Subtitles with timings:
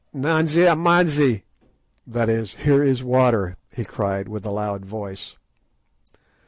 [0.15, 1.43] "Nanzia manzie!"
[2.07, 5.37] that is, "Here is water!" he cried with a loud voice.